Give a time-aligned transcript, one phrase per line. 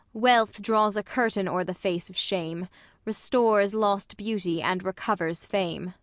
[0.13, 2.69] Wealth draws a curtain o'er the face of shame,
[3.05, 5.93] Restores lost beauty, and recovers fame.